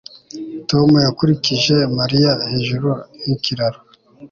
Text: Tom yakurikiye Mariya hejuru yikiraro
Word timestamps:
Tom 0.69 0.89
yakurikiye 1.07 1.77
Mariya 1.97 2.31
hejuru 2.51 2.89
yikiraro 3.25 3.79